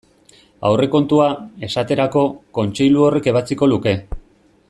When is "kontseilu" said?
2.59-3.05